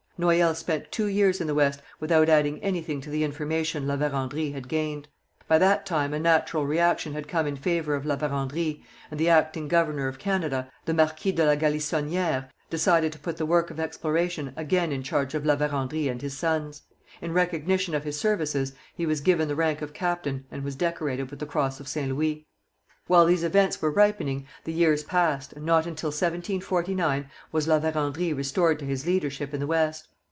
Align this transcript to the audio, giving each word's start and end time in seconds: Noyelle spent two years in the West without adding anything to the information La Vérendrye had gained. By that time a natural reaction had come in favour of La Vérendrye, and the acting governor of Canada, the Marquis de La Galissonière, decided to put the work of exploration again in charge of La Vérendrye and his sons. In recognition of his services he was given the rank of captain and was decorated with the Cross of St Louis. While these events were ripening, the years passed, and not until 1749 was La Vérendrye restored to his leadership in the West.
Noyelle 0.23 0.53
spent 0.53 0.91
two 0.91 1.07
years 1.07 1.41
in 1.41 1.47
the 1.47 1.55
West 1.55 1.81
without 1.99 2.29
adding 2.29 2.59
anything 2.61 3.01
to 3.01 3.09
the 3.09 3.23
information 3.23 3.87
La 3.87 3.97
Vérendrye 3.97 4.53
had 4.53 4.67
gained. 4.67 5.07
By 5.47 5.57
that 5.57 5.83
time 5.83 6.13
a 6.13 6.19
natural 6.19 6.63
reaction 6.67 7.13
had 7.13 7.27
come 7.27 7.47
in 7.47 7.55
favour 7.55 7.95
of 7.95 8.05
La 8.05 8.15
Vérendrye, 8.17 8.83
and 9.09 9.19
the 9.19 9.29
acting 9.29 9.67
governor 9.67 10.07
of 10.07 10.19
Canada, 10.19 10.69
the 10.85 10.93
Marquis 10.93 11.31
de 11.31 11.43
La 11.43 11.55
Galissonière, 11.55 12.49
decided 12.69 13.11
to 13.13 13.17
put 13.19 13.37
the 13.37 13.47
work 13.47 13.71
of 13.71 13.79
exploration 13.79 14.53
again 14.55 14.91
in 14.91 15.01
charge 15.01 15.33
of 15.33 15.43
La 15.43 15.55
Vérendrye 15.55 16.07
and 16.11 16.21
his 16.21 16.37
sons. 16.37 16.83
In 17.19 17.33
recognition 17.33 17.95
of 17.95 18.03
his 18.03 18.19
services 18.19 18.73
he 18.93 19.07
was 19.07 19.21
given 19.21 19.47
the 19.47 19.55
rank 19.55 19.81
of 19.81 19.91
captain 19.91 20.45
and 20.51 20.63
was 20.63 20.75
decorated 20.75 21.31
with 21.31 21.39
the 21.39 21.47
Cross 21.47 21.79
of 21.79 21.87
St 21.87 22.15
Louis. 22.15 22.45
While 23.07 23.25
these 23.25 23.43
events 23.43 23.81
were 23.81 23.91
ripening, 23.91 24.45
the 24.63 24.71
years 24.71 25.03
passed, 25.03 25.51
and 25.53 25.65
not 25.65 25.87
until 25.87 26.09
1749 26.11 27.27
was 27.51 27.67
La 27.67 27.79
Vérendrye 27.79 28.37
restored 28.37 28.77
to 28.77 28.85
his 28.85 29.07
leadership 29.07 29.51
in 29.55 29.59
the 29.59 29.67
West. 29.67 30.07